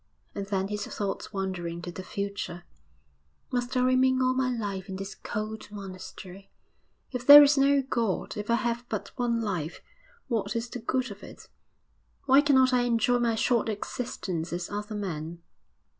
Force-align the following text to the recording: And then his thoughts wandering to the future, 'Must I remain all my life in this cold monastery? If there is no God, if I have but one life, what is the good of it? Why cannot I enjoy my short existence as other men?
And 0.33 0.47
then 0.47 0.69
his 0.69 0.87
thoughts 0.87 1.31
wandering 1.31 1.79
to 1.83 1.91
the 1.91 2.01
future, 2.01 2.63
'Must 3.51 3.77
I 3.77 3.81
remain 3.81 4.19
all 4.19 4.33
my 4.33 4.49
life 4.49 4.89
in 4.89 4.95
this 4.95 5.13
cold 5.13 5.69
monastery? 5.69 6.49
If 7.11 7.27
there 7.27 7.43
is 7.43 7.55
no 7.55 7.83
God, 7.83 8.35
if 8.35 8.49
I 8.49 8.55
have 8.55 8.83
but 8.89 9.09
one 9.15 9.41
life, 9.41 9.79
what 10.27 10.55
is 10.55 10.69
the 10.69 10.79
good 10.79 11.11
of 11.11 11.21
it? 11.21 11.49
Why 12.25 12.41
cannot 12.41 12.73
I 12.73 12.81
enjoy 12.81 13.19
my 13.19 13.35
short 13.35 13.69
existence 13.69 14.51
as 14.51 14.71
other 14.71 14.95
men? 14.95 15.43